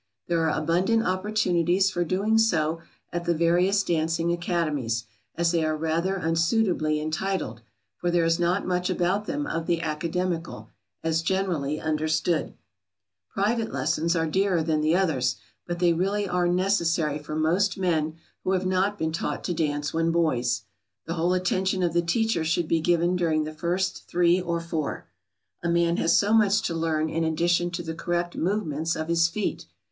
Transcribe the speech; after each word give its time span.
There 0.25 0.49
are 0.49 0.59
abundant 0.59 1.05
opportunities 1.05 1.91
for 1.91 2.03
doing 2.03 2.39
so 2.39 2.81
at 3.13 3.25
the 3.25 3.35
various 3.35 3.83
dancing 3.83 4.33
"academies," 4.33 5.03
as 5.35 5.51
they 5.51 5.63
are 5.63 5.77
rather 5.77 6.15
unsuitably 6.15 6.99
entitled, 6.99 7.61
for 7.97 8.09
there 8.09 8.25
is 8.25 8.39
not 8.39 8.65
much 8.65 8.89
about 8.89 9.25
them 9.25 9.45
of 9.45 9.67
the 9.67 9.81
academical, 9.83 10.71
as 11.03 11.21
generally 11.21 11.79
understood. 11.79 12.55
[Sidenote: 12.55 12.55
The 12.55 12.55
value 12.55 12.57
of 12.79 13.33
private 13.33 13.49
lessons.] 13.51 13.67
Private 13.73 13.73
lessons 13.77 14.15
are 14.27 14.31
dearer 14.31 14.63
than 14.63 14.81
the 14.81 14.95
others, 14.95 15.35
but 15.67 15.77
they 15.77 15.91
are 15.91 15.95
really 15.95 16.27
necessary 16.55 17.19
for 17.19 17.35
most 17.35 17.77
men 17.77 18.15
who 18.43 18.53
have 18.53 18.65
not 18.65 18.97
been 18.97 19.11
taught 19.11 19.43
to 19.43 19.53
dance 19.53 19.93
when 19.93 20.09
boys. 20.09 20.63
The 21.05 21.13
whole 21.13 21.33
attention 21.35 21.83
of 21.83 21.93
the 21.93 22.01
teacher 22.01 22.43
should 22.43 22.67
be 22.67 22.81
given 22.81 23.15
during 23.15 23.43
the 23.43 23.53
first 23.53 24.07
three 24.07 24.41
or 24.41 24.59
four. 24.59 25.05
A 25.61 25.69
man 25.69 25.97
has 25.97 26.17
so 26.17 26.33
much 26.33 26.63
to 26.63 26.73
learn 26.73 27.07
in 27.07 27.23
addition 27.23 27.69
to 27.69 27.83
the 27.83 27.93
correct 27.93 28.35
movements 28.35 28.95
of 28.95 29.07
his 29.07 29.27
feet. 29.27 29.67